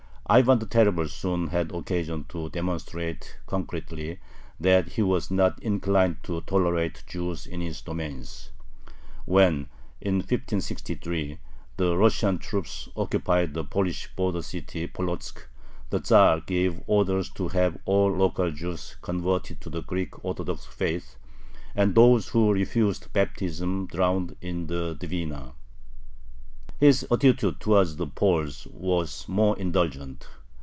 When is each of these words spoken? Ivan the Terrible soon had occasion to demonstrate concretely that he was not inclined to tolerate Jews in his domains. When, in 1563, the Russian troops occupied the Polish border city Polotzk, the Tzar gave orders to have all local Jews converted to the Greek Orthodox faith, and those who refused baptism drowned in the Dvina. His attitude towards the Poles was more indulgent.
Ivan 0.27 0.59
the 0.59 0.65
Terrible 0.65 1.09
soon 1.09 1.47
had 1.47 1.73
occasion 1.73 2.23
to 2.29 2.49
demonstrate 2.51 3.35
concretely 3.47 4.21
that 4.61 4.87
he 4.87 5.01
was 5.01 5.29
not 5.29 5.61
inclined 5.61 6.23
to 6.23 6.39
tolerate 6.39 7.03
Jews 7.05 7.45
in 7.45 7.59
his 7.59 7.81
domains. 7.81 8.49
When, 9.25 9.67
in 9.99 10.19
1563, 10.19 11.37
the 11.75 11.97
Russian 11.97 12.37
troops 12.37 12.87
occupied 12.95 13.53
the 13.53 13.65
Polish 13.65 14.15
border 14.15 14.41
city 14.41 14.87
Polotzk, 14.87 15.49
the 15.89 15.99
Tzar 15.99 16.39
gave 16.39 16.81
orders 16.87 17.29
to 17.31 17.49
have 17.49 17.77
all 17.83 18.09
local 18.09 18.51
Jews 18.51 18.95
converted 19.01 19.59
to 19.59 19.69
the 19.69 19.83
Greek 19.83 20.23
Orthodox 20.23 20.63
faith, 20.65 21.17
and 21.75 21.93
those 21.93 22.29
who 22.29 22.53
refused 22.53 23.11
baptism 23.11 23.85
drowned 23.85 24.37
in 24.39 24.67
the 24.67 24.95
Dvina. 24.95 25.55
His 26.79 27.05
attitude 27.11 27.59
towards 27.59 27.97
the 27.97 28.07
Poles 28.07 28.65
was 28.73 29.27
more 29.27 29.55
indulgent. 29.59 30.27